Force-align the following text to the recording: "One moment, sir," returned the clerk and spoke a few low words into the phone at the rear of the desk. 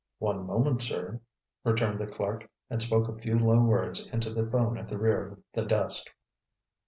"One 0.17 0.47
moment, 0.47 0.81
sir," 0.81 1.19
returned 1.63 1.99
the 1.99 2.07
clerk 2.07 2.49
and 2.71 2.81
spoke 2.81 3.07
a 3.07 3.13
few 3.21 3.37
low 3.37 3.59
words 3.59 4.07
into 4.07 4.31
the 4.33 4.49
phone 4.49 4.79
at 4.79 4.89
the 4.89 4.97
rear 4.97 5.27
of 5.27 5.43
the 5.53 5.63
desk. 5.63 6.07